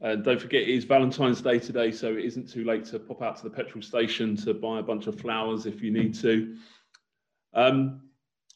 [0.00, 3.22] and don't forget, it is Valentine's Day today, so it isn't too late to pop
[3.22, 6.56] out to the petrol station to buy a bunch of flowers if you need to.
[7.52, 8.02] Um,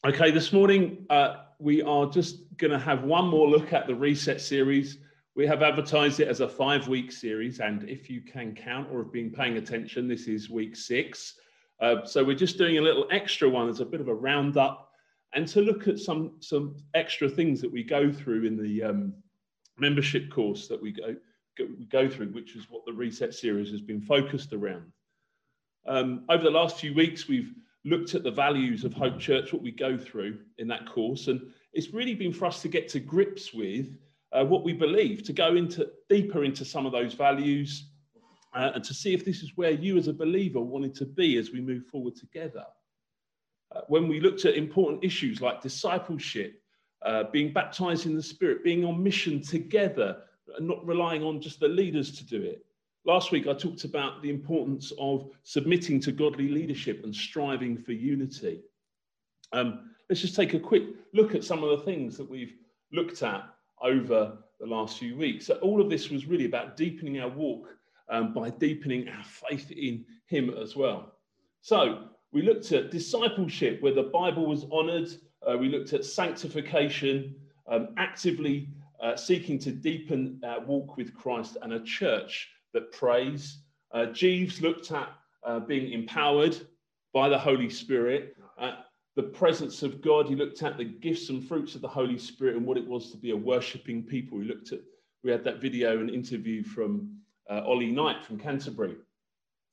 [0.05, 3.93] okay, this morning uh, we are just going to have one more look at the
[3.93, 4.97] Reset series.
[5.35, 9.03] We have advertised it as a five week series, and if you can count or
[9.03, 11.35] have been paying attention, this is week six.
[11.79, 14.85] Uh, so we're just doing a little extra one as a bit of a roundup
[15.35, 19.13] and to look at some, some extra things that we go through in the um,
[19.77, 21.15] membership course that we go,
[21.89, 24.91] go, through, which is what the Reset series has been focused around.
[25.87, 27.53] Um, over the last few weeks, we've
[27.83, 31.41] looked at the values of Hope Church, what we go through in that course, and
[31.73, 33.95] it's really been for us to get to grips with
[34.31, 37.91] uh, what we believe, to go into deeper into some of those values,
[38.55, 41.37] uh, and to see if this is where you as a believer wanted to be
[41.37, 42.65] as we move forward together.
[43.75, 46.61] Uh, when we looked at important issues like discipleship,
[47.05, 50.17] uh, being baptized in the Spirit, being on mission together,
[50.57, 52.65] and not relying on just the leaders to do it.
[53.05, 57.91] Last week, I talked about the importance of submitting to godly leadership and striving for
[57.91, 58.61] unity.
[59.53, 62.55] Um, let's just take a quick look at some of the things that we've
[62.91, 63.47] looked at
[63.81, 65.45] over the last few weeks.
[65.45, 67.67] So, all of this was really about deepening our walk
[68.09, 71.13] um, by deepening our faith in Him as well.
[71.61, 75.09] So, we looked at discipleship, where the Bible was honored.
[75.47, 77.35] Uh, we looked at sanctification,
[77.67, 78.69] um, actively
[79.05, 83.59] uh, seeking to deepen our walk with Christ, and a church that prays.
[83.91, 85.09] Uh, Jeeves looked at
[85.45, 86.57] uh, being empowered
[87.13, 88.77] by the Holy Spirit, uh,
[89.15, 90.27] the presence of God.
[90.27, 93.11] He looked at the gifts and fruits of the Holy Spirit and what it was
[93.11, 94.39] to be a worshipping people.
[94.39, 94.79] We looked at,
[95.23, 97.15] we had that video and interview from
[97.47, 98.95] uh, Ollie Knight from Canterbury.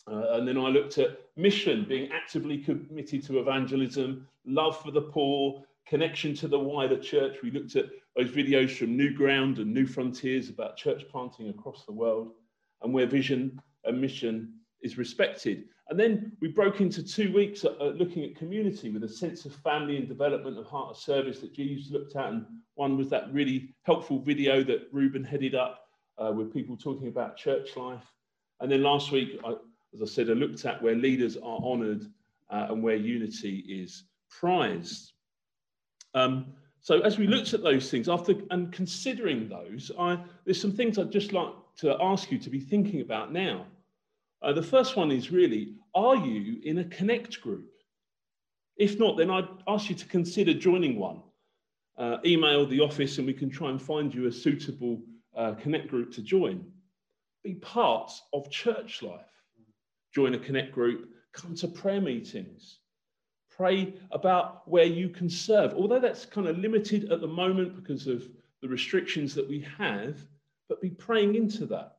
[0.07, 5.01] Uh, and then I looked at mission, being actively committed to evangelism, love for the
[5.01, 7.37] poor, connection to the wider church.
[7.43, 12.33] We looked at those videos from Newground and Newfrontiers about church planting across the world
[12.83, 15.65] and where vision and mission is respected.
[15.89, 19.97] And then we broke into two weeks looking at community with a sense of family
[19.97, 22.31] and development of heart of service that Jesus looked at.
[22.31, 25.87] And one was that really helpful video that Ruben headed up
[26.19, 28.05] uh, with people talking about church life.
[28.61, 29.55] And then last week, I,
[29.95, 32.07] as I said, I looked at where leaders are honoured
[32.51, 35.13] uh, and where unity is prized.
[36.15, 40.73] Um, so as we looked at those things, after and considering those, I, there's some
[40.73, 43.67] things I'd just like to ask you to be thinking about now.
[44.43, 47.71] Uh, the first one is really, are you in a connect group?
[48.77, 51.23] If not, then I'd ask you to consider joining one.
[51.97, 55.01] Uh, email the office and we can try and find you a suitable
[55.37, 56.65] uh, connect group to join.
[57.45, 59.21] Be part of church life.
[60.13, 62.81] Join a connect group, come to prayer meetings,
[63.57, 65.75] pray about where you can serve.
[65.75, 68.25] Although that's kind of limited at the moment because of
[68.61, 70.19] the restrictions that we have,
[70.69, 71.97] but be praying into that.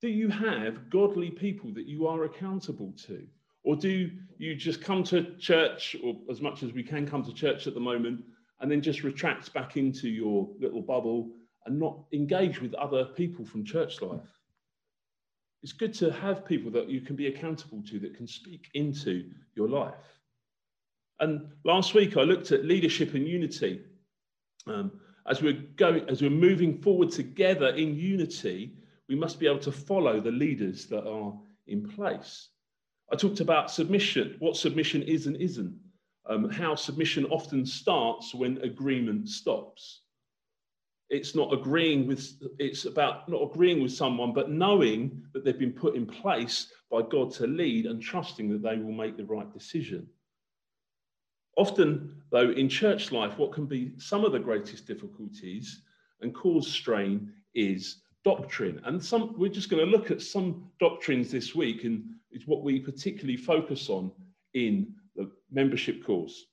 [0.00, 3.26] Do you have godly people that you are accountable to?
[3.64, 7.32] Or do you just come to church, or as much as we can come to
[7.32, 8.24] church at the moment,
[8.60, 11.30] and then just retract back into your little bubble
[11.66, 14.40] and not engage with other people from church life?
[15.62, 19.30] It's good to have people that you can be accountable to that can speak into
[19.54, 20.21] your life.
[21.22, 23.80] And last week I looked at leadership and unity.
[24.66, 24.90] Um,
[25.30, 28.74] as we're going, as we're moving forward together in unity,
[29.08, 31.32] we must be able to follow the leaders that are
[31.68, 32.48] in place.
[33.12, 35.72] I talked about submission, what submission is and isn't,
[36.28, 40.00] um, how submission often starts when agreement stops.
[41.08, 45.72] It's not agreeing with, it's about not agreeing with someone, but knowing that they've been
[45.72, 49.52] put in place by God to lead and trusting that they will make the right
[49.52, 50.08] decision.
[51.56, 55.82] Often, though, in church life, what can be some of the greatest difficulties
[56.22, 58.80] and cause strain is doctrine.
[58.84, 62.62] And some, we're just going to look at some doctrines this week, and it's what
[62.62, 64.10] we particularly focus on
[64.54, 66.46] in the membership course.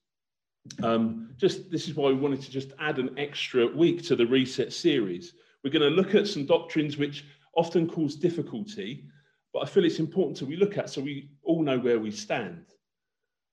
[0.83, 4.25] Um, just this is why we wanted to just add an extra week to the
[4.25, 5.33] reset series.
[5.63, 9.05] We're going to look at some doctrines which often cause difficulty,
[9.53, 12.11] but I feel it's important to we look at so we all know where we
[12.11, 12.65] stand.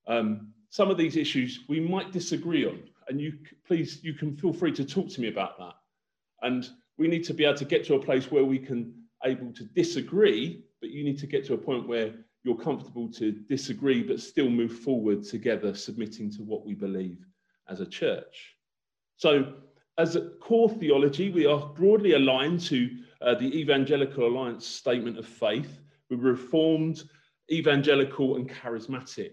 [0.06, 4.52] Um, some of these issues we might disagree on, and you please you can feel
[4.52, 5.74] free to talk to me about that.
[6.42, 6.68] And
[6.98, 9.64] we need to be able to get to a place where we can able to
[9.64, 12.14] disagree, but you need to get to a point where
[12.44, 17.18] you're comfortable to disagree, but still move forward together, submitting to what we believe
[17.68, 18.54] as a church.
[19.16, 19.54] So,
[19.98, 22.90] as a core theology, we are broadly aligned to
[23.22, 25.80] uh, the Evangelical Alliance statement of faith.
[26.10, 27.02] We're reformed,
[27.50, 29.32] evangelical, and charismatic.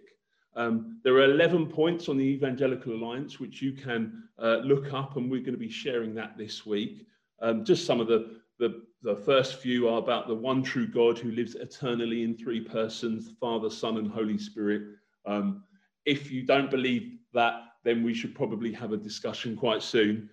[0.56, 5.18] Um, there are 11 points on the Evangelical Alliance which you can uh, look up,
[5.18, 7.08] and we're going to be sharing that this week.
[7.42, 11.18] Um, just some of the, the, the first few are about the one true God
[11.18, 14.84] who lives eternally in three persons Father, Son, and Holy Spirit.
[15.26, 15.64] Um,
[16.06, 20.30] if you don't believe that, then we should probably have a discussion quite soon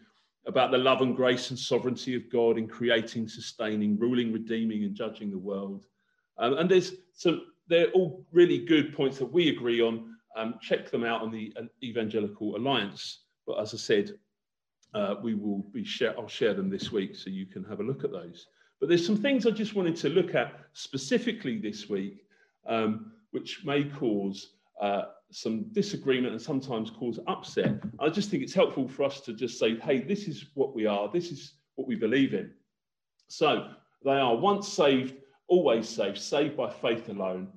[0.47, 4.95] about the love and grace and sovereignty of God in creating, sustaining, ruling, redeeming, and
[4.95, 5.87] judging the world.
[6.39, 10.10] Um, and there's some, they're all really good points that we agree on.
[10.37, 13.25] Um, check them out on the uh, Evangelical Alliance.
[13.47, 14.13] But as I said,
[14.95, 17.85] uh, we will be share, I'll share them this week so you can have a
[17.85, 18.47] look at those.
[18.81, 22.25] But there's some things I just wanted to look at specifically this week,
[22.67, 27.75] um, which may cause uh, some disagreement and sometimes cause upset.
[28.01, 30.87] I just think it's helpful for us to just say, hey, this is what we
[30.87, 32.53] are, this is what we believe in.
[33.29, 33.69] So
[34.05, 35.15] they are once saved,
[35.47, 37.49] always saved, saved by faith alone,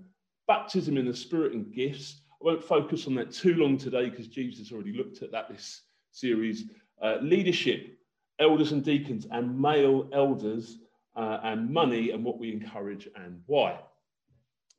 [0.48, 2.22] baptism in the Spirit and gifts.
[2.44, 6.66] Won't focus on that too long today because Jesus already looked at that this series.
[7.02, 7.98] Uh, leadership,
[8.38, 10.80] elders and deacons, and male elders,
[11.16, 13.80] uh, and money, and what we encourage and why.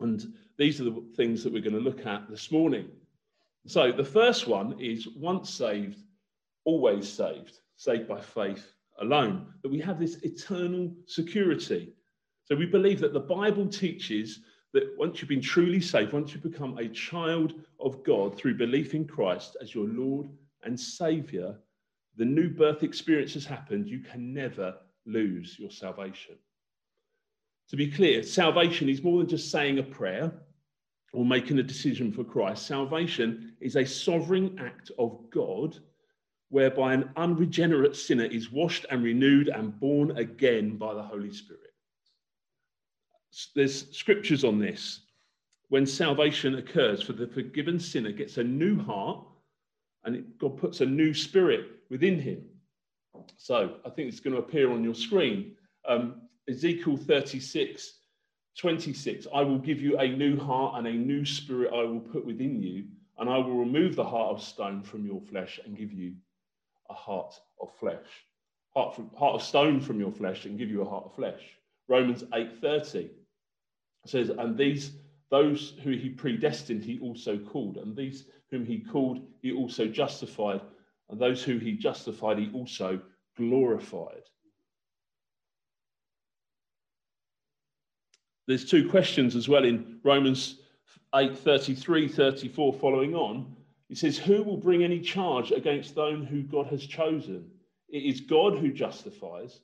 [0.01, 2.91] And these are the things that we're going to look at this morning.
[3.67, 6.01] So the first one is once saved,
[6.67, 11.95] always saved, saved by faith alone, that we have this eternal security.
[12.45, 14.41] So we believe that the Bible teaches
[14.75, 18.93] that once you've been truly saved, once you become a child of God through belief
[18.93, 20.29] in Christ as your Lord
[20.65, 21.57] and Savior,
[22.17, 23.89] the new birth experience has happened.
[23.89, 24.75] You can never
[25.07, 26.35] lose your salvation.
[27.71, 30.33] To be clear, salvation is more than just saying a prayer
[31.13, 32.67] or making a decision for Christ.
[32.67, 35.79] Salvation is a sovereign act of God
[36.49, 41.74] whereby an unregenerate sinner is washed and renewed and born again by the Holy Spirit.
[43.55, 45.01] There's scriptures on this.
[45.69, 49.25] When salvation occurs, for the forgiven sinner gets a new heart
[50.05, 52.45] and it, God puts a new spirit within him.
[53.37, 55.57] So I think it's going to appear on your screen.
[55.89, 57.95] Um, Ezekiel 36,
[58.59, 59.27] 26.
[59.35, 62.63] I will give you a new heart and a new spirit I will put within
[62.63, 62.85] you,
[63.19, 66.15] and I will remove the heart of stone from your flesh and give you
[66.91, 68.07] a heart of flesh.
[68.75, 71.41] Heart, from, heart of stone from your flesh and give you a heart of flesh.
[71.89, 73.11] Romans 8:30
[74.11, 74.93] says, and these
[75.31, 80.61] those who he predestined he also called, and these whom he called he also justified,
[81.11, 83.01] and those who he justified he also
[83.37, 84.23] glorified.
[88.47, 90.59] There's two questions as well in Romans
[91.15, 93.57] 8 33, 34, following on.
[93.89, 97.51] He says, Who will bring any charge against those who God has chosen?
[97.89, 99.61] It is God who justifies.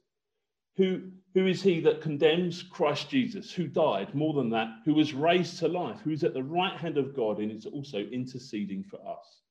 [0.76, 1.02] Who,
[1.34, 5.58] who is he that condemns Christ Jesus, who died, more than that, who was raised
[5.58, 8.96] to life, who is at the right hand of God and is also interceding for
[8.96, 9.42] us?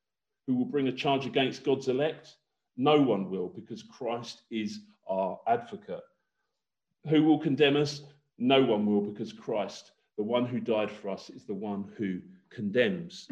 [0.47, 2.35] Who will bring a charge against God's elect?
[2.77, 6.03] No one will, because Christ is our advocate.
[7.09, 8.01] Who will condemn us?
[8.37, 12.19] No one will, because Christ, the one who died for us, is the one who
[12.49, 13.27] condemns.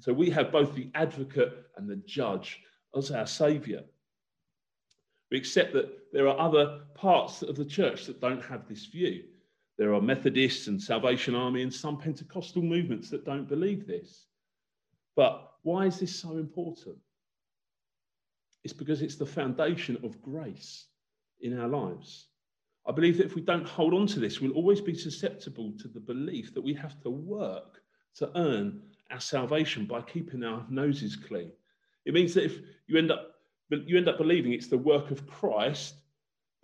[0.00, 2.60] So we have both the advocate and the judge
[2.96, 3.80] as our saviour.
[5.34, 9.24] We accept that there are other parts of the church that don't have this view.
[9.76, 14.26] There are Methodists and Salvation Army and some Pentecostal movements that don't believe this.
[15.16, 16.98] But why is this so important?
[18.62, 20.86] It's because it's the foundation of grace
[21.40, 22.28] in our lives.
[22.86, 25.88] I believe that if we don't hold on to this, we'll always be susceptible to
[25.88, 27.82] the belief that we have to work
[28.18, 31.50] to earn our salvation by keeping our noses clean.
[32.04, 33.33] It means that if you end up
[33.76, 35.94] you end up believing it's the work of Christ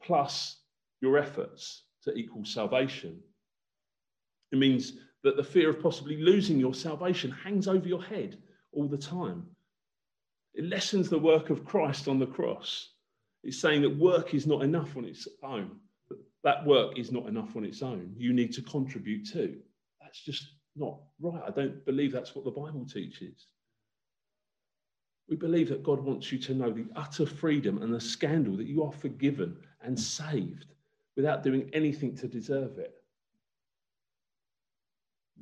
[0.03, 0.59] plus
[1.01, 3.21] your efforts to equal salvation.
[4.53, 8.39] It means that the fear of possibly losing your salvation hangs over your head
[8.73, 9.47] all the time.
[10.55, 12.95] It lessens the work of Christ on the cross.
[13.45, 15.79] It's saying that work is not enough on its own
[16.43, 18.15] that work is not enough on its own.
[18.17, 19.59] You need to contribute too.
[20.01, 21.43] That's just not right.
[21.47, 23.47] I don't believe that's what the Bible teaches.
[25.31, 28.67] We believe that God wants you to know the utter freedom and the scandal that
[28.67, 30.67] you are forgiven and saved
[31.17, 32.95] without doing anything to deserve it.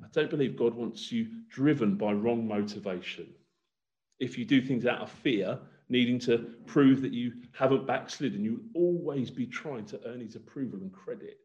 [0.04, 3.28] I don't believe God wants you driven by wrong motivation.
[4.20, 8.44] If you do things out of fear, needing to prove that you haven't backslidden.
[8.44, 11.38] You'll always be trying to earn his approval and credit,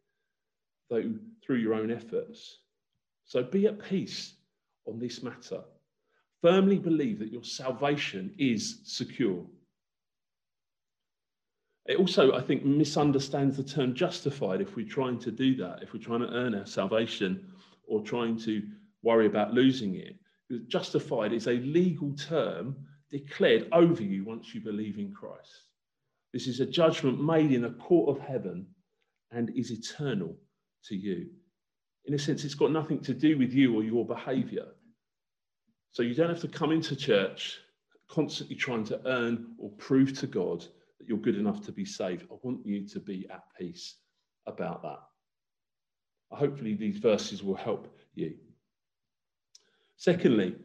[0.89, 2.57] though through your own efforts.
[3.25, 4.33] So be at peace
[4.85, 5.63] on this matter.
[6.43, 9.45] Firmly believe that your salvation is secure.
[11.85, 15.93] It also, I think, misunderstands the term justified if we're trying to do that, if
[15.93, 17.47] we're trying to earn our salvation
[17.87, 18.61] or trying to
[19.03, 20.17] worry about losing it.
[20.67, 22.75] Justified is a legal term
[23.09, 25.69] declared over you once you believe in Christ.
[26.33, 28.67] This is a judgment made in a court of heaven,
[29.31, 30.35] and is eternal
[30.89, 31.29] to you.
[32.05, 34.65] In a sense, it's got nothing to do with you or your behavior.
[35.93, 37.59] So you don't have to come into church
[38.09, 40.65] constantly trying to earn or prove to God
[40.97, 42.23] that you're good enough to be saved.
[42.31, 43.97] I want you to be at peace
[44.47, 44.99] about that.
[46.31, 48.33] Hopefully, these verses will help you.
[49.95, 50.55] Secondly,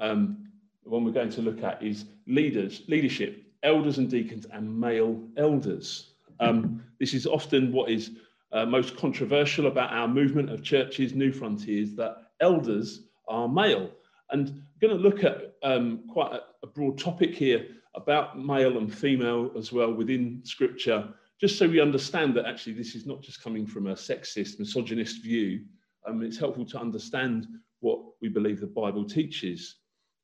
[0.00, 0.48] um,
[0.82, 5.22] the one we're going to look at is leaders, leadership, elders and deacons, and male
[5.36, 6.14] elders.
[6.40, 8.10] Um, this is often what is
[8.50, 13.88] uh, most controversial about our movement of churches, Newfrontiers, that elders are male.
[14.32, 18.78] And I'm going to look at um, quite a, a broad topic here about male
[18.78, 21.08] and female as well within Scripture,
[21.40, 25.22] just so we understand that actually this is not just coming from a sexist, misogynist
[25.22, 25.60] view.
[26.06, 27.46] Um, it's helpful to understand
[27.80, 29.76] what we believe the Bible teaches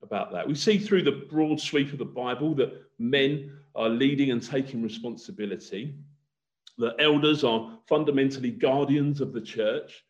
[0.02, 0.46] about that.
[0.46, 4.82] We see through the broad sweep of the Bible that men are leading and taking
[4.82, 5.94] responsibility,
[6.78, 10.04] that elders are fundamentally guardians of the church,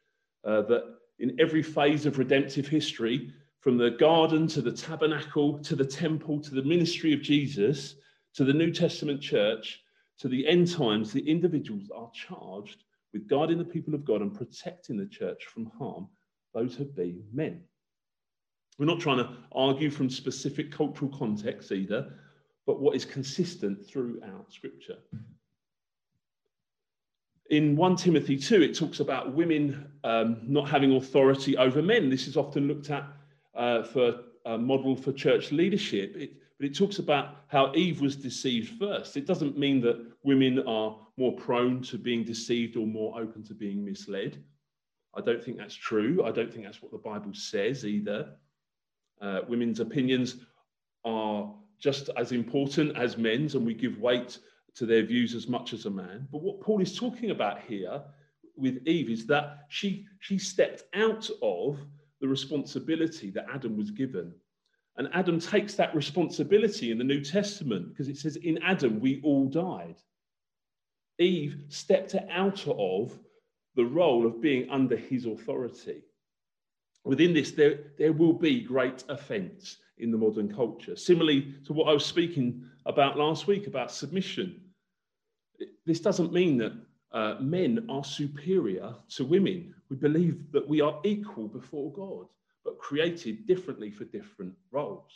[0.45, 0.85] uh, that
[1.19, 6.41] in every phase of redemptive history, from the garden to the tabernacle to the temple
[6.41, 7.97] to the ministry of Jesus
[8.35, 9.81] to the New Testament church
[10.19, 14.35] to the end times, the individuals are charged with guarding the people of God and
[14.35, 16.09] protecting the church from harm,
[16.55, 17.63] those have been men.
[18.79, 22.13] We're not trying to argue from specific cultural contexts either,
[22.67, 24.99] but what is consistent throughout Scripture.
[27.51, 32.11] In 1 Timothy 2, it talks about women um, not having authority over men.
[32.11, 33.09] This is often looked at
[33.59, 36.17] uh, for a model for church leadership.
[36.17, 39.17] It, but it talks about how Eve was deceived first.
[39.17, 43.55] It doesn't mean that women are more prone to being deceived or more open to
[43.55, 44.43] being misled.
[45.15, 46.25] I don't think that's true.
[46.25, 48.31] I don't think that's what the Bible says either.
[49.21, 50.37] Uh, women's opinions
[51.05, 54.39] are just as important as men's, and we give weight
[54.75, 56.27] to their views as much as a man.
[56.31, 58.03] But what Paul is talking about here
[58.57, 61.79] with Eve is that she, she stepped out of
[62.21, 64.33] the responsibility that Adam was given.
[64.97, 69.21] And Adam takes that responsibility in the New Testament because it says, In Adam, we
[69.23, 69.97] all died.
[71.19, 73.19] Eve stepped out of
[73.77, 76.03] the role of being under his authority.
[77.05, 80.97] Within this, there, there will be great offence in the modern culture.
[80.97, 84.61] Similarly to what I was speaking about last week about submission.
[85.87, 86.73] This doesn't mean that
[87.13, 89.75] uh, men are superior to women.
[89.91, 92.27] We believe that we are equal before God,
[92.65, 95.13] but created differently for different roles.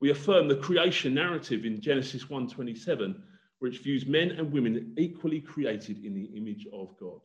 [0.00, 3.22] We affirm the creation narrative in Genesis 1:27,
[3.58, 7.20] which views men and women equally created in the image of God.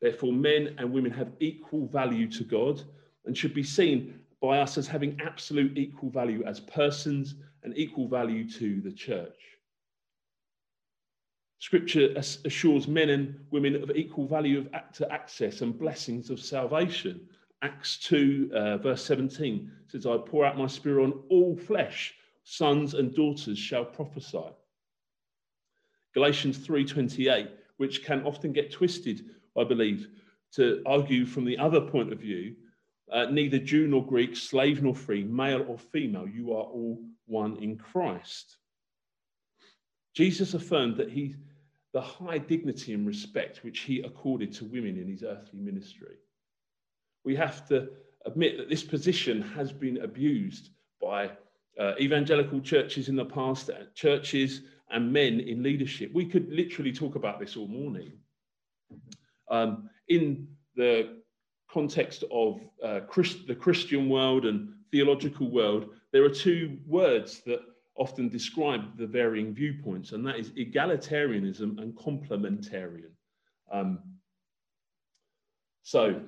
[0.00, 2.82] Therefore, men and women have equal value to God
[3.24, 8.08] and should be seen by us as having absolute equal value as persons and equal
[8.08, 9.58] value to the church.
[11.60, 17.20] Scripture assures men and women of equal value of to access and blessings of salvation.
[17.62, 22.14] Acts 2, uh, verse 17 says, I pour out my spirit on all flesh,
[22.44, 24.50] sons and daughters shall prophesy.
[26.14, 30.08] Galatians 3:28, which can often get twisted I believe,
[30.52, 32.56] to argue from the other point of view
[33.12, 37.56] uh, neither Jew nor Greek, slave nor free, male or female, you are all one
[37.56, 38.56] in Christ.
[40.14, 41.34] Jesus affirmed that he,
[41.92, 46.16] the high dignity and respect which he accorded to women in his earthly ministry.
[47.24, 47.88] We have to
[48.26, 50.70] admit that this position has been abused
[51.00, 51.30] by
[51.78, 56.12] uh, evangelical churches in the past, uh, churches and men in leadership.
[56.12, 58.12] We could literally talk about this all morning.
[59.50, 61.20] Um, in the
[61.70, 67.60] context of uh, Christ, the Christian world and theological world, there are two words that
[68.00, 73.12] often describe the varying viewpoints, and that is egalitarianism and complementarian.
[73.70, 73.98] Um,
[75.82, 76.22] so,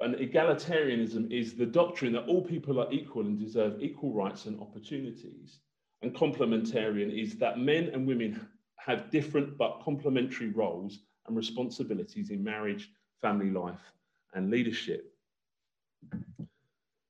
[0.00, 4.58] an egalitarianism is the doctrine that all people are equal and deserve equal rights and
[4.60, 5.60] opportunities.
[6.00, 8.48] And complementarian is that men and women
[8.78, 13.92] have different but complementary roles and responsibilities in marriage, family life,
[14.34, 15.12] and leadership.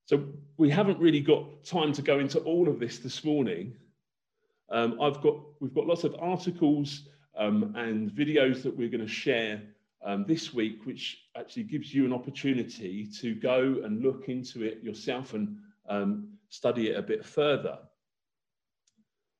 [0.07, 0.23] So
[0.55, 3.73] we haven't really got time to go into all of this this morning.
[4.69, 9.07] Um, I've got, we've got lots of articles um, and videos that we're going to
[9.11, 9.61] share
[10.05, 14.81] um, this week, which actually gives you an opportunity to go and look into it
[14.81, 15.57] yourself and
[15.89, 17.77] um, study it a bit further.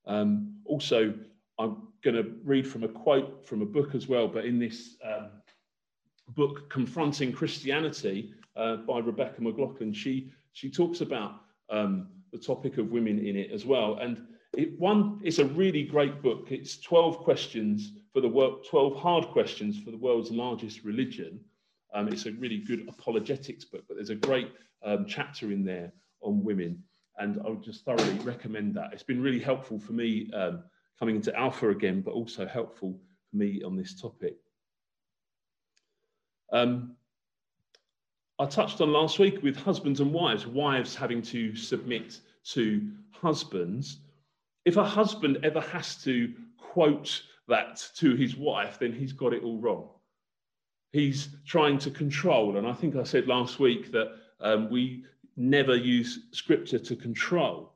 [0.06, 1.14] Um, also,
[1.58, 4.98] I'm going to read from a quote from a book as well, but in this
[5.02, 5.30] um,
[6.36, 12.90] book, Confronting Christianity uh, by Rebecca McLaughlin, she, she talks about um, the topic of
[12.90, 14.00] women in it as well.
[14.02, 14.26] And
[14.58, 16.48] it, one, it's a really great book.
[16.50, 21.40] It's 12 questions for the world, 12 hard questions for the world's largest religion.
[21.94, 24.52] Um, it's a really good apologetics book, but there's a great
[24.84, 26.82] um, chapter in there on women.
[27.20, 28.94] And I would just thoroughly recommend that.
[28.94, 30.64] It's been really helpful for me um,
[30.98, 33.00] coming into Alpha again, but also helpful
[33.30, 34.38] for me on this topic.
[36.52, 36.96] Um,
[38.40, 42.20] I touched on last week with husbands and wives, wives having to submit
[42.52, 43.98] to husbands.
[44.64, 49.44] If a husband ever has to quote that to his wife, then he's got it
[49.44, 49.90] all wrong.
[50.92, 52.58] He's trying to control.
[52.58, 55.04] And I think I said last week that um, we
[55.36, 57.74] never use scripture to control.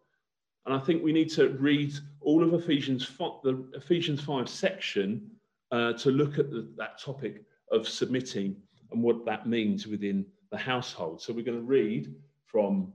[0.68, 5.32] And I think we need to read all of Ephesians 5, the Ephesians 5 section
[5.72, 8.56] uh, to look at the, that topic of submitting
[8.92, 11.22] and what that means within the household.
[11.22, 12.14] So we're going to read
[12.46, 12.92] from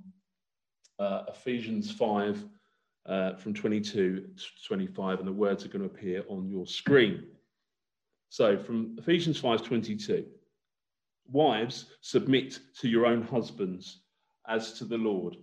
[0.99, 2.45] uh, Ephesians 5
[3.07, 7.25] uh, from 22 to 25, and the words are going to appear on your screen.
[8.29, 10.27] So from Ephesians 5:22,
[11.31, 14.01] wives submit to your own husbands
[14.49, 15.37] as to the Lord.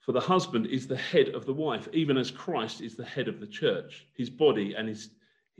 [0.00, 3.28] For the husband is the head of the wife, even as Christ is the head
[3.28, 5.10] of the church, his body and his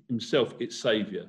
[0.06, 1.28] himself its savior.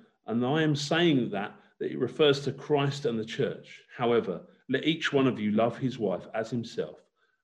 [0.27, 3.81] and I am saying that, that it refers to Christ and the church.
[3.95, 6.97] However, let each one of you love his wife as himself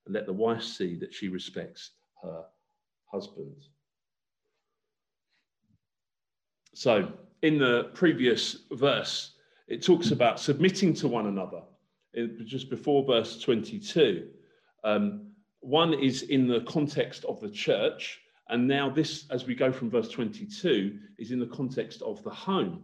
[0.05, 1.91] and let the wife see that she respects
[2.23, 2.43] her
[3.11, 3.55] husband.
[6.73, 7.11] So,
[7.41, 9.33] in the previous verse,
[9.67, 11.61] it talks about submitting to one another.
[12.13, 14.27] It, just before verse 22,
[14.83, 15.27] um,
[15.59, 19.89] one is in the context of the church, and now this, as we go from
[19.89, 22.83] verse 22, is in the context of the home.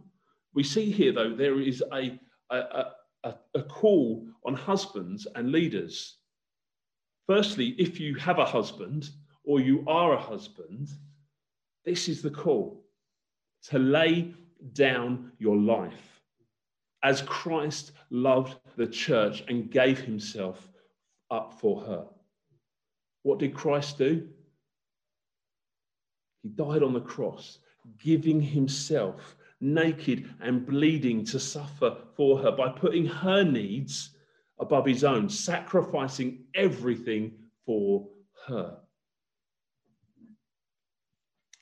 [0.54, 2.18] We see here, though, there is a,
[2.50, 2.84] a,
[3.24, 6.18] a, a call on husbands and leaders
[7.26, 9.08] Firstly, if you have a husband
[9.44, 10.90] or you are a husband,
[11.84, 12.84] this is the call
[13.70, 14.34] to lay
[14.72, 16.20] down your life
[17.02, 20.70] as Christ loved the church and gave himself
[21.30, 22.06] up for her.
[23.22, 24.28] What did Christ do?
[26.44, 27.58] He died on the cross,
[27.98, 34.10] giving himself naked and bleeding to suffer for her by putting her needs
[34.58, 37.32] above his own, sacrificing everything
[37.64, 38.06] for
[38.46, 38.78] her.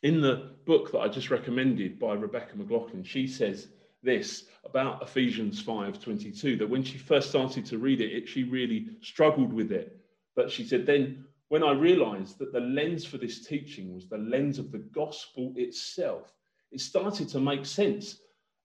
[0.03, 3.69] In the book that I just recommended by Rebecca McLaughlin, she says
[4.03, 8.97] this about Ephesians 5:22 that when she first started to read it, it, she really
[9.01, 9.97] struggled with it.
[10.35, 14.17] But she said, then when I realized that the lens for this teaching was the
[14.17, 16.33] lens of the gospel itself,
[16.71, 18.21] it started to make sense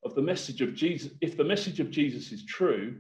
[0.06, 1.12] of the message of Jesus.
[1.20, 2.96] If the message of Jesus is true,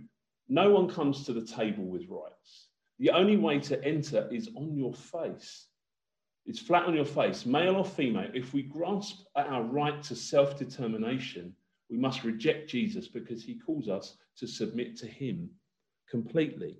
[0.49, 2.67] no one comes to the table with rights.
[2.99, 5.67] The only way to enter is on your face.
[6.45, 8.29] It's flat on your face, male or female.
[8.33, 11.55] If we grasp at our right to self determination,
[11.89, 15.49] we must reject Jesus because he calls us to submit to him
[16.09, 16.77] completely.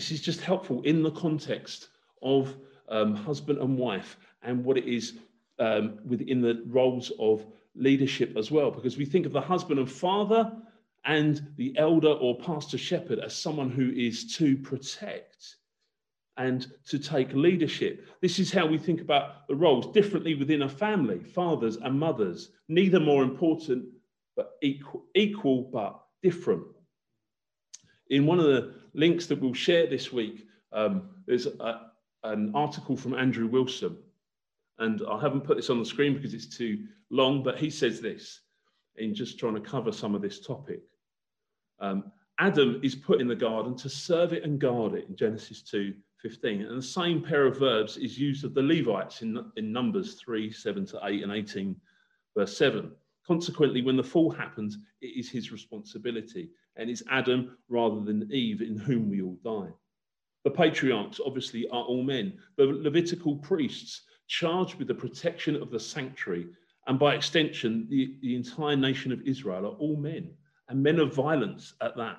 [0.00, 1.88] This is just helpful in the context
[2.22, 2.56] of
[2.88, 5.18] um, husband and wife and what it is
[5.58, 9.92] um, within the roles of leadership as well, because we think of the husband and
[9.92, 10.56] father
[11.04, 15.56] and the elder or pastor shepherd as someone who is to protect
[16.38, 18.08] and to take leadership.
[18.22, 22.52] This is how we think about the roles differently within a family fathers and mothers,
[22.68, 23.84] neither more important
[24.34, 26.79] but equal, equal but different.
[28.10, 31.74] In one of the links that we'll share this week, um, a,
[32.24, 33.96] an article from Andrew Wilson.
[34.78, 38.00] And I haven't put this on the screen because it's too long, but he says
[38.00, 38.40] this
[38.96, 40.80] in just trying to cover some of this topic.
[41.80, 45.62] Um, Adam is put in the garden to serve it and guard it in Genesis
[45.62, 46.62] 2 15.
[46.62, 50.52] And the same pair of verbs is used of the Levites in, in Numbers 3,
[50.52, 51.76] 7 to 8, and 18,
[52.36, 52.92] verse 7.
[53.30, 58.60] Consequently, when the fall happens, it is his responsibility, and it's Adam rather than Eve
[58.60, 59.72] in whom we all die.
[60.42, 62.36] The patriarchs, obviously, are all men.
[62.56, 66.48] The Levitical priests, charged with the protection of the sanctuary,
[66.88, 70.34] and by extension, the, the entire nation of Israel, are all men,
[70.68, 72.16] and men of violence at that.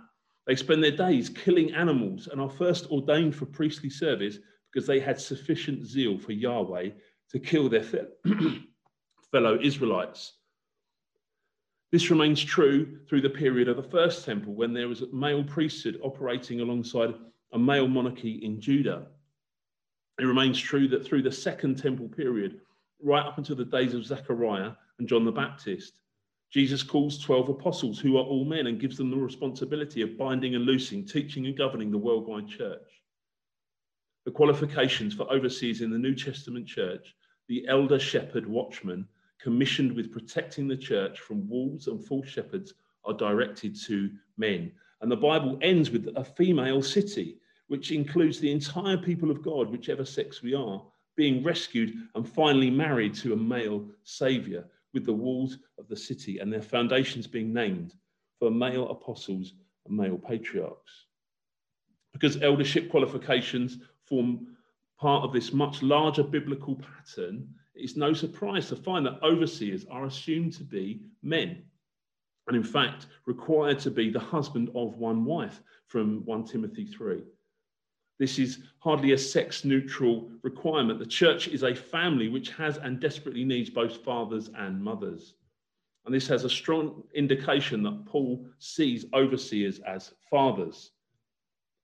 [0.47, 4.37] They spend their days killing animals and are first ordained for priestly service
[4.71, 6.91] because they had sufficient zeal for Yahweh
[7.31, 7.83] to kill their
[9.33, 10.37] fellow Israelites.
[11.91, 15.43] This remains true through the period of the first temple when there was a male
[15.43, 17.13] priesthood operating alongside
[17.51, 19.07] a male monarchy in Judah.
[20.17, 22.61] It remains true that through the second temple period,
[23.03, 25.99] right up until the days of Zechariah and John the Baptist,
[26.49, 30.55] Jesus calls 12 apostles who are all men and gives them the responsibility of binding
[30.55, 33.01] and loosing, teaching and governing the worldwide church.
[34.25, 37.15] The qualifications for overseers in the New Testament church,
[37.47, 39.07] the elder shepherd watchman,
[39.41, 42.73] commissioned with protecting the church from wolves and false shepherds,
[43.05, 44.71] are directed to men.
[45.01, 49.69] And the Bible ends with a female city, which includes the entire people of God,
[49.69, 50.83] whichever sex we are,
[51.15, 56.39] being rescued and finally married to a male saviour with the walls of the city
[56.39, 57.95] and their foundations being named
[58.39, 59.53] for male apostles
[59.87, 61.07] and male patriarchs.
[62.13, 64.47] Because eldership qualifications form
[64.99, 67.47] part of this much larger biblical pattern,
[67.81, 71.63] it's no surprise to find that overseers are assumed to be men.
[72.47, 77.23] And in fact, required to be the husband of one wife from 1 Timothy 3.
[78.19, 80.99] This is hardly a sex neutral requirement.
[80.99, 85.33] The church is a family which has and desperately needs both fathers and mothers.
[86.05, 90.91] And this has a strong indication that Paul sees overseers as fathers.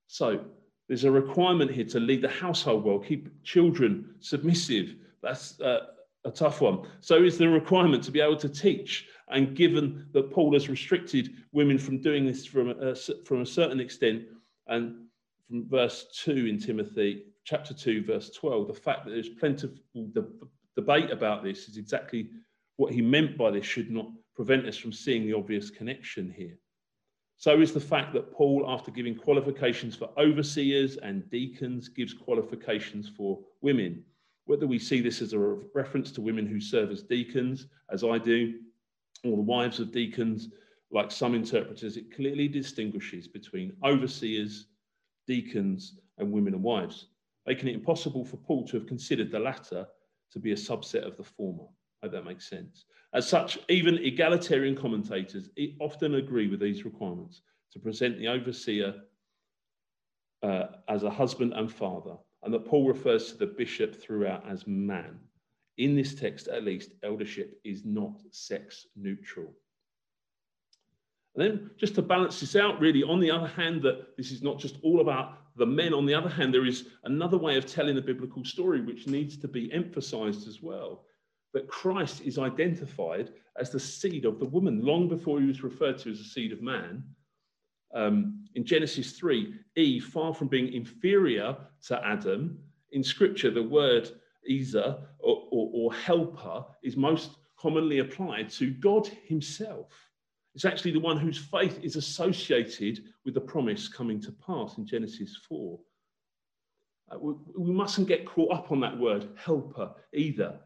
[0.08, 0.46] So
[0.88, 4.96] there's a requirement here to lead the household well, keep children submissive.
[5.22, 5.88] That's uh,
[6.26, 6.88] a tough one.
[7.02, 9.08] So is the requirement to be able to teach.
[9.30, 13.80] And given that Paul has restricted women from doing this from a, from a certain
[13.80, 14.24] extent,
[14.68, 15.08] and
[15.48, 19.78] from verse 2 in Timothy, chapter 2, verse 12, the fact that there's plentiful
[20.12, 20.26] de-
[20.76, 22.30] debate about this is exactly
[22.76, 26.58] what he meant by this should not prevent us from seeing the obvious connection here.
[27.38, 33.08] So is the fact that Paul, after giving qualifications for overseers and deacons, gives qualifications
[33.08, 34.04] for women.
[34.48, 38.18] Whether we see this as a reference to women who serve as deacons, as I
[38.18, 38.60] do,
[39.24, 40.50] or the wives of deacons,
[40.90, 44.68] like some interpreters, it clearly distinguishes between overseers
[45.28, 47.08] deacons, and women and wives,
[47.46, 49.86] making it impossible for Paul to have considered the latter
[50.32, 51.66] to be a subset of the former.
[52.02, 52.86] I hope that makes sense.
[53.14, 57.42] As such, even egalitarian commentators often agree with these requirements
[57.74, 58.96] to present the overseer
[60.42, 62.16] uh, as a husband and father,
[62.48, 65.20] and that Paul refers to the bishop throughout as man.
[65.78, 69.52] In this text, at least, eldership is not sex neutral.
[71.36, 74.42] And then just to balance this out, really, on the other hand, that this is
[74.42, 75.94] not just all about the men.
[75.94, 79.36] On the other hand, there is another way of telling the biblical story which needs
[79.40, 81.04] to be emphasized as well.
[81.54, 85.98] That Christ is identified as the seed of the woman long before he was referred
[85.98, 87.04] to as the seed of man.
[87.98, 91.58] Um, in Genesis 3, Eve, far from being inferior
[91.88, 92.60] to Adam,
[92.92, 94.12] in scripture, the word
[94.48, 99.88] Ezer or, or, or helper is most commonly applied to God himself.
[100.54, 104.86] It's actually the one whose faith is associated with the promise coming to pass in
[104.86, 105.80] Genesis 4.
[107.12, 110.60] Uh, we, we, mustn't get caught up on that word, helper, either,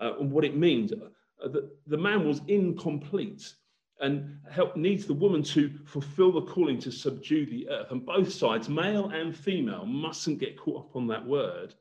[0.00, 0.92] uh, and what it means.
[0.92, 3.52] Uh, the, the man was incomplete
[4.00, 7.90] and help needs the woman to fulfill the calling to subdue the earth.
[7.90, 11.74] And both sides, male and female, mustn't get caught up on that word.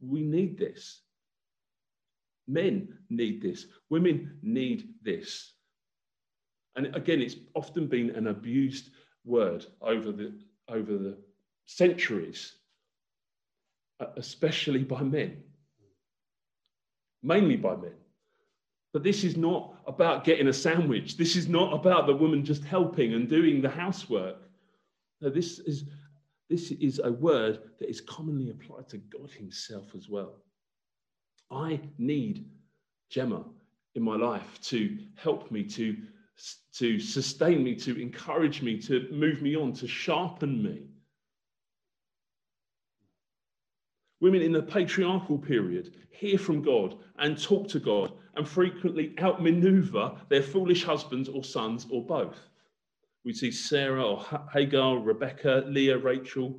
[0.00, 1.02] We need this.
[2.48, 3.66] Men need this.
[3.88, 5.52] Women need this.
[6.74, 8.90] And again, it's often been an abused
[9.24, 10.34] word over the,
[10.68, 11.18] over the
[11.66, 12.56] centuries,
[14.00, 15.42] uh, especially by men,
[17.22, 17.94] mainly by men.
[18.92, 21.16] But this is not about getting a sandwich.
[21.16, 24.36] This is not about the woman just helping and doing the housework.
[25.20, 25.84] No, this is,
[26.48, 30.36] this is a word that is commonly applied to God Himself as well.
[31.50, 32.48] I need
[33.10, 33.44] Gemma
[33.94, 35.96] in my life to help me to
[36.72, 40.82] to sustain me, to encourage me, to move me on, to sharpen me.
[44.20, 50.12] Women in the patriarchal period hear from God and talk to God and frequently outmaneuver
[50.28, 52.38] their foolish husbands or sons or both.
[53.24, 56.58] We see Sarah or Hagar, Rebecca, Leah, Rachel.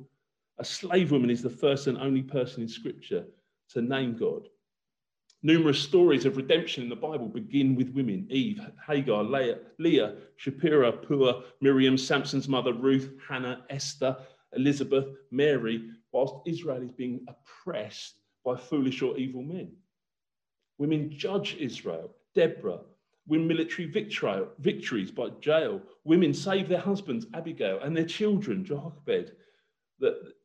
[0.58, 3.26] A slave woman is the first and only person in Scripture
[3.70, 4.48] to name God.
[5.42, 11.42] Numerous stories of redemption in the Bible begin with women Eve, Hagar, Leah, Shiphrah, Puah,
[11.60, 14.16] Miriam, Samson's mother, Ruth, Hannah, Esther,
[14.54, 19.70] Elizabeth, Mary, whilst Israel is being oppressed by foolish or evil men.
[20.78, 22.80] Women judge Israel, Deborah,
[23.26, 25.80] win military victories by Jael.
[26.04, 29.32] Women save their husbands, Abigail, and their children, Jochebed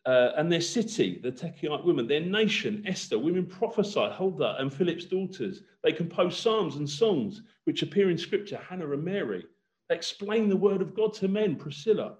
[0.05, 5.05] uh, and their city, the Tekoite women, their nation, Esther, women prophesy, Huldah and Philip's
[5.05, 5.63] daughters.
[5.83, 9.45] They compose psalms and songs which appear in scripture, Hannah and Mary.
[9.87, 12.15] They explain the word of God to men, Priscilla.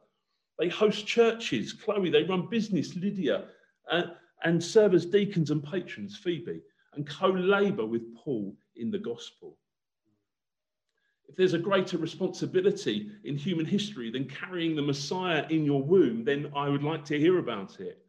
[0.57, 2.09] They host churches, Chloe.
[2.09, 3.45] They run business, Lydia,
[3.89, 4.03] uh,
[4.43, 6.61] and serve as deacons and patrons, Phoebe,
[6.93, 9.57] and co labor with Paul in the gospel.
[11.27, 16.23] If there's a greater responsibility in human history than carrying the Messiah in your womb,
[16.23, 18.03] then I would like to hear about it.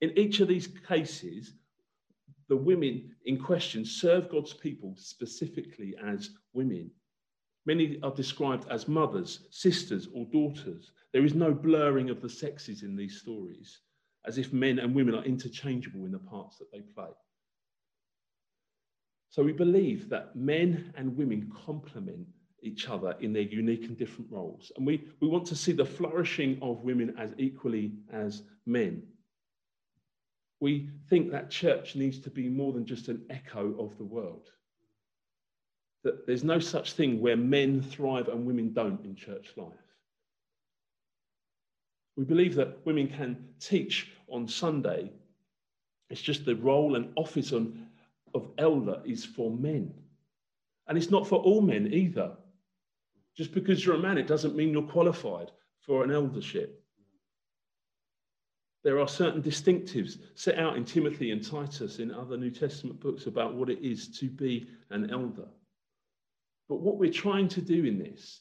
[0.00, 1.52] In each of these cases,
[2.48, 6.90] the women in question serve God's people specifically as women.
[7.66, 10.92] Many are described as mothers, sisters, or daughters.
[11.12, 13.80] There is no blurring of the sexes in these stories,
[14.24, 17.10] as if men and women are interchangeable in the parts that they play.
[19.38, 22.26] So we believe that men and women complement
[22.60, 24.72] each other in their unique and different roles.
[24.76, 29.00] And we, we want to see the flourishing of women as equally as men.
[30.58, 34.48] We think that church needs to be more than just an echo of the world.
[36.02, 39.70] That there's no such thing where men thrive and women don't in church life.
[42.16, 45.12] We believe that women can teach on Sunday.
[46.10, 47.87] It's just the role and office on
[48.34, 49.92] of elder is for men.
[50.86, 52.36] And it's not for all men either.
[53.36, 56.82] Just because you're a man, it doesn't mean you're qualified for an eldership.
[58.84, 63.26] There are certain distinctives set out in Timothy and Titus in other New Testament books
[63.26, 65.48] about what it is to be an elder.
[66.68, 68.40] But what we're trying to do in this,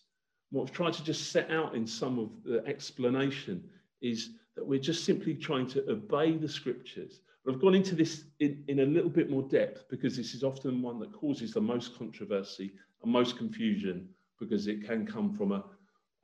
[0.51, 3.63] what we've tried to just set out in some of the explanation,
[4.01, 8.63] is that we're just simply trying to obey the scriptures I've gone into this in,
[8.67, 11.97] in a little bit more depth because this is often one that causes the most
[11.97, 15.63] controversy and most confusion because it can come from a,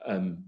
[0.06, 0.44] um,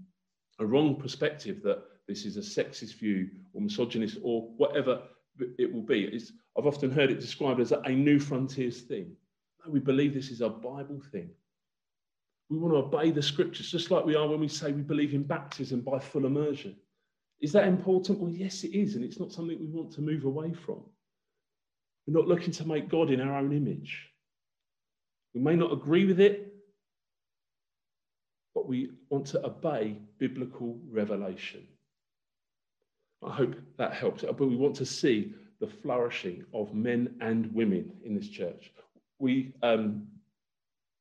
[0.58, 5.02] a wrong perspective that this is a sexist view or misogynist or whatever
[5.58, 6.04] it will be.
[6.04, 9.16] It's, I've often heard it described as a, new frontiers thing.
[9.64, 11.30] No, we believe this is a Bible thing.
[12.48, 15.14] We want to obey the scriptures, just like we are when we say we believe
[15.14, 16.76] in baptism by full immersion.
[17.40, 18.18] Is that important?
[18.18, 18.94] Well, yes, it is.
[18.94, 20.82] And it's not something we want to move away from.
[22.06, 24.08] We're not looking to make God in our own image.
[25.34, 26.54] We may not agree with it,
[28.54, 31.66] but we want to obey biblical revelation.
[33.26, 34.22] I hope that helps.
[34.22, 38.72] But we want to see the flourishing of men and women in this church.
[39.18, 40.06] We um,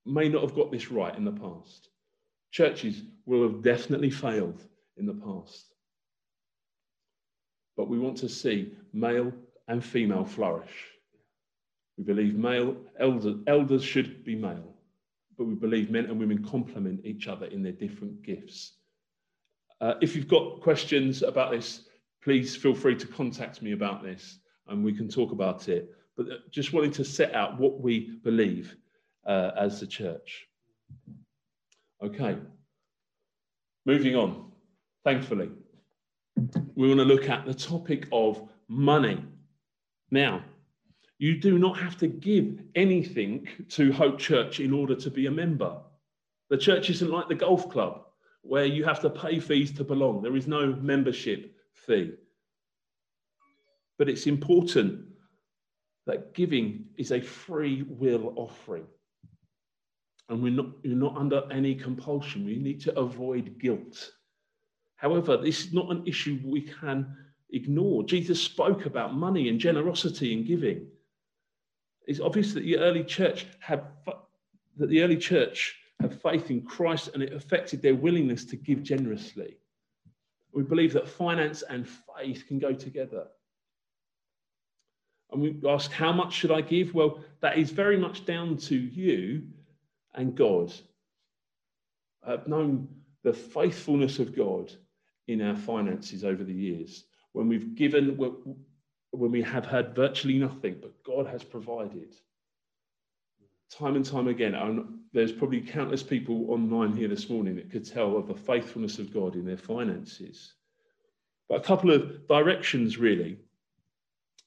[0.05, 1.89] may not have got this right in the past.
[2.51, 4.63] Churches will have definitely failed
[4.97, 5.74] in the past
[7.75, 9.31] but we want to see male
[9.67, 10.91] and female flourish.
[11.97, 14.73] We believe male elders, elders should be male,
[15.37, 18.73] but we believe men and women complement each other in their different gifts.
[19.81, 21.87] Uh, if you've got questions about this,
[22.23, 25.89] please feel free to contact me about this and we can talk about it.
[26.17, 28.75] But uh, just wanting to set out what we believe
[29.25, 30.47] uh, as the church.
[32.01, 32.37] Okay,
[33.85, 34.51] moving on,
[35.03, 35.49] thankfully
[36.75, 39.23] we want to look at the topic of money.
[40.11, 40.43] Now,
[41.17, 45.31] you do not have to give anything to Hope Church in order to be a
[45.31, 45.77] member.
[46.49, 48.03] The church isn't like the golf club
[48.41, 50.21] where you have to pay fees to belong.
[50.21, 52.13] There is no membership fee.
[53.97, 55.05] But it's important
[56.05, 58.85] that giving is a free will offering.
[60.29, 62.45] And we're not, you're not under any compulsion.
[62.45, 64.11] We need to avoid guilt.
[64.97, 67.15] However, this is not an issue we can
[67.51, 68.03] ignore.
[68.03, 70.87] Jesus spoke about money and generosity and giving.
[72.07, 73.83] It's obvious that the early church had
[74.77, 78.83] that the early church had faith in Christ and it affected their willingness to give
[78.83, 79.57] generously.
[80.51, 83.27] We believe that finance and faith can go together.
[85.31, 86.93] And we ask, how much should I give?
[86.93, 89.43] Well, that is very much down to you
[90.13, 90.73] and God.
[92.25, 92.87] I've known
[93.23, 94.73] the faithfulness of God
[95.27, 98.17] in our finances over the years when we've given,
[99.11, 102.15] when we have had virtually nothing, but God has provided.
[103.69, 107.85] Time and time again, and there's probably countless people online here this morning that could
[107.85, 110.53] tell of the faithfulness of God in their finances.
[111.49, 113.37] But a couple of directions really.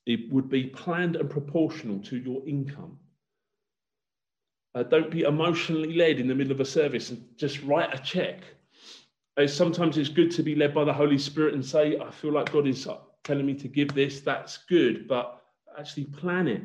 [0.07, 2.99] It would be planned and proportional to your income.
[4.75, 8.03] Uh, don't be emotionally led in the middle of a service and just write a
[8.03, 8.41] check.
[9.39, 12.33] Uh, sometimes it's good to be led by the Holy Spirit and say, I feel
[12.33, 12.89] like God is
[13.23, 14.21] telling me to give this.
[14.21, 15.41] That's good, but
[15.79, 16.63] actually plan it.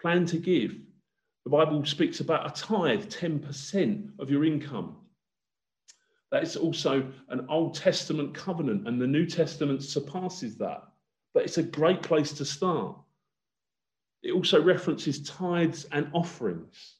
[0.00, 0.76] Plan to give.
[1.44, 4.96] The Bible speaks about a tithe, 10% of your income.
[6.32, 10.84] That is also an Old Testament covenant, and the New Testament surpasses that.
[11.34, 12.96] But it's a great place to start.
[14.22, 16.94] It also references tithes and offerings.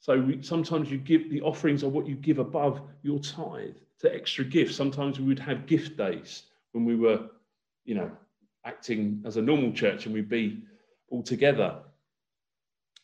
[0.00, 4.14] So we, sometimes you give the offerings are what you give above your tithe to
[4.14, 4.74] extra gifts.
[4.74, 7.26] Sometimes we would have gift days when we were,
[7.84, 8.10] you know,
[8.64, 10.62] acting as a normal church and we'd be
[11.10, 11.76] all together.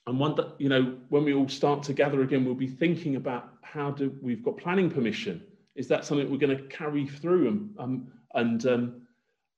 [0.07, 3.17] And one, that, you know, when we all start to gather again, we'll be thinking
[3.17, 5.43] about how do we've got planning permission.
[5.75, 9.03] Is that something we're going to carry through and um, and um,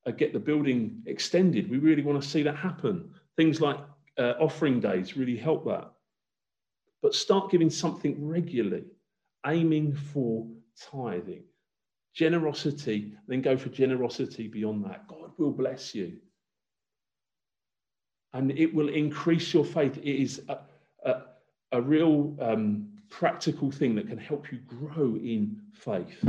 [0.07, 1.71] uh, get the building extended?
[1.71, 3.11] We really want to see that happen.
[3.37, 3.79] Things like
[4.19, 5.93] uh, offering days really help that.
[7.03, 8.85] But start giving something regularly,
[9.47, 10.47] aiming for
[10.81, 11.45] tithing,
[12.15, 15.07] generosity, then go for generosity beyond that.
[15.07, 16.19] God will bless you
[18.33, 19.97] and it will increase your faith.
[19.99, 20.59] It is a,
[21.05, 21.23] a,
[21.73, 26.23] a real um, practical thing that can help you grow in faith.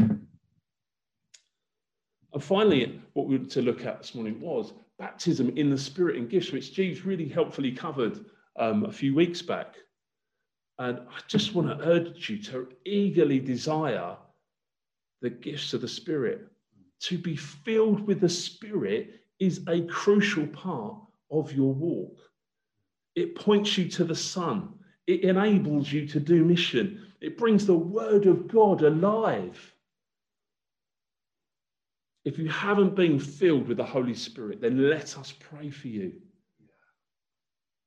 [2.32, 6.16] And finally, what we were to look at this morning was baptism in the Spirit
[6.18, 8.26] and gifts, which Jeeves really helpfully covered
[8.58, 9.76] um, a few weeks back.
[10.80, 14.16] And I just want to urge you to eagerly desire
[15.22, 16.48] the gifts of the Spirit.
[17.02, 20.96] To be filled with the Spirit is a crucial part
[21.32, 22.18] of your walk.
[23.16, 24.74] It points you to the Son.
[25.06, 27.08] It enables you to do mission.
[27.20, 29.76] It brings the Word of God alive.
[32.24, 36.14] If you haven't been filled with the Holy Spirit, then let us pray for you.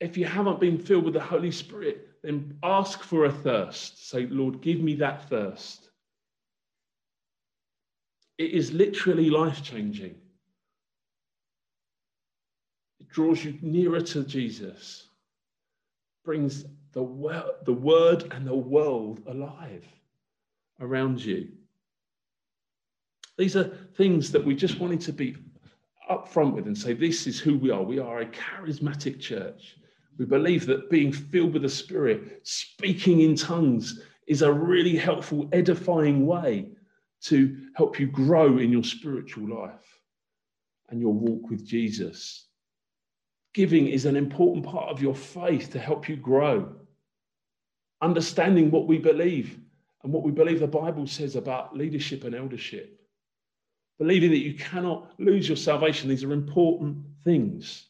[0.00, 4.08] If you haven't been filled with the Holy Spirit, then ask for a thirst.
[4.08, 5.90] Say, Lord, give me that thirst.
[8.38, 10.16] It is literally life changing
[13.00, 15.08] It draws you nearer to Jesus,
[16.24, 17.02] brings the,
[17.64, 19.86] the word and the world alive
[20.80, 21.48] around you.
[23.38, 23.64] These are
[23.96, 25.36] things that we just wanted to be
[26.10, 27.82] upfront with and say, this is who we are.
[27.82, 29.76] We are a charismatic church.
[30.18, 35.48] We believe that being filled with the Spirit, speaking in tongues, is a really helpful,
[35.52, 36.68] edifying way
[37.22, 40.00] to help you grow in your spiritual life
[40.90, 42.46] and your walk with Jesus.
[43.54, 46.74] Giving is an important part of your faith to help you grow.
[48.00, 49.58] Understanding what we believe
[50.02, 53.00] and what we believe the Bible says about leadership and eldership.
[53.98, 56.08] Believing that you cannot lose your salvation.
[56.08, 57.86] These are important things.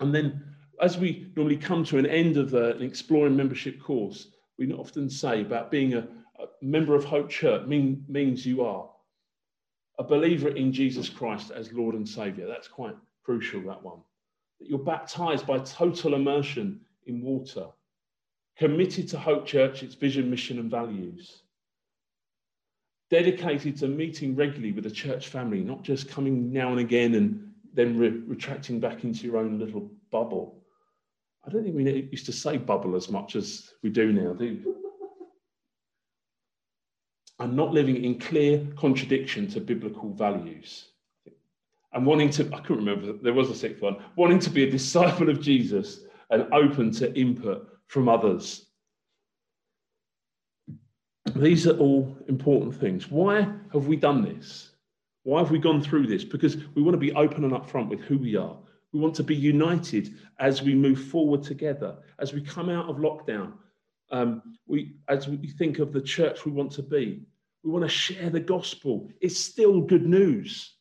[0.00, 0.51] And then,
[0.82, 5.08] as we normally come to an end of the, an exploring membership course, we often
[5.08, 6.00] say about being a,
[6.40, 8.90] a member of Hope Church mean, means you are
[9.98, 12.46] a believer in Jesus Christ as Lord and Savior.
[12.46, 14.00] That's quite crucial, that one
[14.62, 17.66] that you're baptized by total immersion in water,
[18.56, 21.42] committed to Hope Church, its vision, mission, and values,
[23.10, 27.52] dedicated to meeting regularly with the church family, not just coming now and again and
[27.74, 30.61] then re- retracting back into your own little bubble.
[31.44, 34.44] I don't think we used to say bubble as much as we do now, do
[34.44, 34.72] we?
[37.40, 40.92] And not living in clear contradiction to biblical values
[41.92, 44.70] and wanting to, I couldn't remember, there was a sixth one, wanting to be a
[44.70, 46.00] disciple of Jesus
[46.30, 48.66] and open to input from others.
[51.34, 53.10] These are all important things.
[53.10, 54.70] Why have we done this?
[55.24, 56.24] Why have we gone through this?
[56.24, 58.56] Because we want to be open and upfront with who we are.
[58.92, 62.96] We want to be united as we move forward together, as we come out of
[62.96, 63.54] lockdown.
[64.10, 67.24] Um, we, as we think of the church we want to be,
[67.62, 69.08] we want to share the gospel.
[69.20, 70.74] It's still good news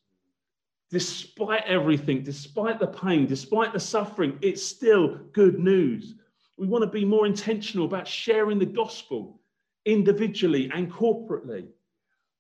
[0.91, 6.15] despite everything, despite the pain, despite the suffering, it's still good news.
[6.57, 9.39] We want to be more intentional about sharing the gospel
[9.85, 11.67] individually and corporately.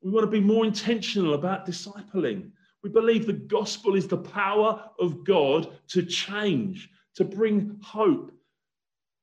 [0.03, 2.51] We want to be more intentional about discipling.
[2.83, 8.31] We believe the gospel is the power of God to change, to bring hope,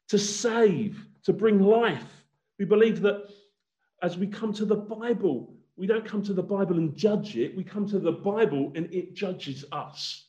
[0.09, 2.25] to save, to bring life.
[2.59, 3.31] We believe that
[4.03, 7.57] as we come to the Bible, we don't come to the Bible and judge it.
[7.57, 10.25] We come to the Bible and it judges us.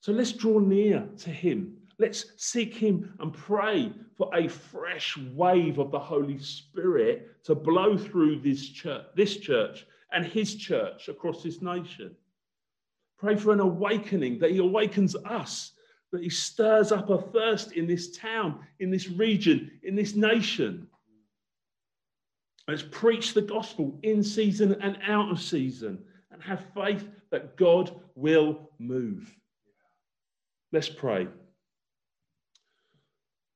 [0.00, 1.76] So let's draw near to Him.
[1.98, 7.96] Let's seek Him and pray for a fresh wave of the Holy Spirit to blow
[7.96, 12.14] through this church, this church and his church across this nation.
[13.18, 15.72] Pray for an awakening, that he awakens us,
[16.10, 20.86] that he stirs up a thirst in this town, in this region, in this nation.
[22.68, 28.00] Let's preach the gospel in season and out of season and have faith that God
[28.14, 29.34] will move.
[30.72, 31.26] Let's pray.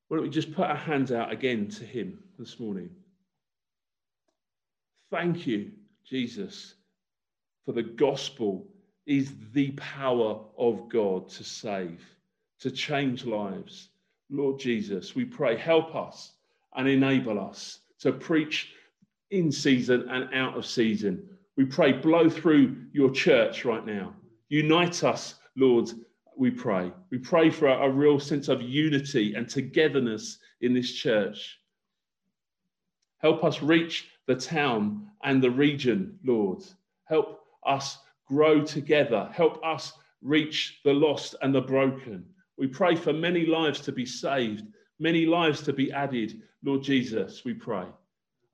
[0.08, 2.90] Why don't we just put our hands out again to Him this morning?
[5.10, 5.72] Thank you,
[6.08, 6.74] Jesus,
[7.64, 8.66] for the gospel
[9.06, 12.04] is the power of God to save,
[12.60, 13.88] to change lives.
[14.30, 16.32] Lord Jesus, we pray, help us
[16.74, 18.72] and enable us to preach
[19.30, 21.28] in season and out of season.
[21.56, 24.14] We pray, blow through your church right now.
[24.48, 25.88] Unite us, Lord,
[26.36, 26.92] we pray.
[27.10, 31.58] We pray for a, real sense of unity and togetherness in this church.
[33.18, 36.62] Help us reach the town and the region, Lord.
[37.04, 39.28] Help us grow together.
[39.32, 42.24] Help us reach the lost and the broken.
[42.58, 44.64] We pray for many lives to be saved,
[44.98, 46.40] many lives to be added.
[46.64, 47.86] Lord Jesus, we pray.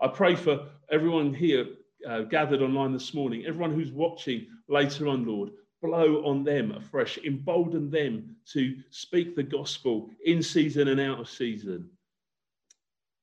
[0.00, 1.66] I pray for everyone here
[2.08, 5.50] uh, gathered online this morning, everyone who's watching later on, Lord
[5.82, 11.28] blow on them afresh, embolden them to speak the gospel in season and out of
[11.28, 11.90] season.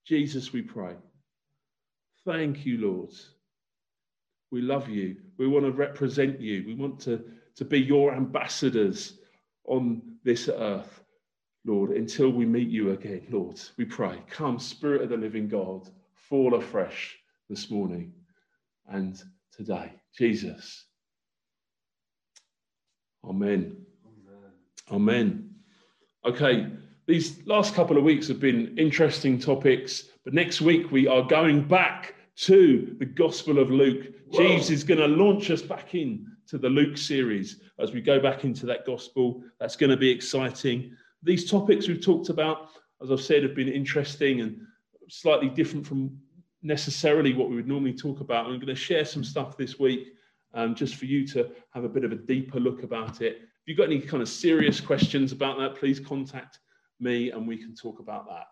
[0.06, 0.95] Jesus, we pray.
[2.30, 3.10] Thank you, Lord.
[4.52, 5.16] We love you.
[5.40, 6.64] We want to represent you.
[6.64, 7.24] We want to,
[7.56, 9.16] to be your ambassadors
[9.66, 11.04] on this earth,
[11.66, 13.60] Lord, until we meet you again, Lord.
[13.78, 14.22] We pray.
[14.30, 17.18] Come, Spirit of the living God, fall afresh
[17.50, 18.14] this morning
[18.88, 19.20] and
[19.52, 19.92] today.
[20.16, 20.86] Jesus.
[23.28, 23.76] Amen.
[24.92, 25.50] Amen.
[26.26, 26.68] Okay,
[27.08, 31.68] these last couple of weeks have been interesting topics, but next week we are going
[31.68, 34.14] back to the Gospel of Luke.
[34.30, 34.40] Whoa.
[34.40, 38.20] Jesus is going to launch us back in to the Luke series as we go
[38.20, 39.44] back into that Gospel.
[39.60, 40.96] That's going to be exciting.
[41.22, 42.70] These topics we've talked about,
[43.04, 44.62] as I've said, have been interesting and
[45.10, 46.18] slightly different from
[46.64, 48.46] necessarily what we would normally talk about.
[48.46, 50.14] I'm going to share some stuff this week
[50.54, 53.38] um, just for you to have a bit of a deeper look about it.
[53.42, 56.60] If you've got any kind of serious questions about that, please contact
[57.02, 58.46] me and we can talk about that.